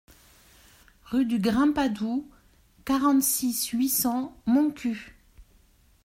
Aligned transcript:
Rue 1.11 1.25
du 1.27 1.37
Grimpadou, 1.39 2.27
quarante-six, 2.85 3.67
huit 3.67 3.89
cents 3.89 4.35
Montcuq 4.47 5.13